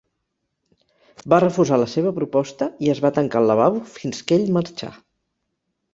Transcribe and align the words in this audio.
Va 1.33 1.39
refusar 1.43 1.77
la 1.83 1.89
seva 1.91 2.13
proposta 2.17 2.69
i 2.87 2.91
es 2.95 3.03
va 3.07 3.13
tancar 3.19 3.43
al 3.43 3.49
lavabo 3.53 3.85
fins 3.99 4.27
que 4.31 4.41
ell 4.41 4.51
marxà. 4.57 4.95